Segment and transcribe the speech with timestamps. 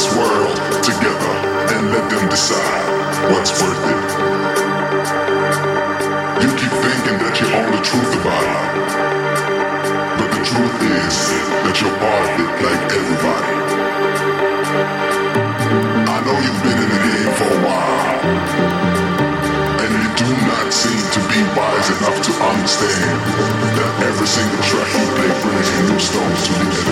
[0.00, 1.32] this world together
[1.76, 2.88] and let them decide
[3.28, 4.00] what's worth it.
[6.40, 8.64] You keep thinking that you own the truth about it.
[10.16, 11.16] But the truth is
[11.64, 13.52] that you're part of it like everybody.
[16.08, 18.16] I know you've been in the game for a while.
[19.84, 23.20] And you do not seem to be wise enough to understand
[23.76, 26.89] that every single track you play brings new stones to the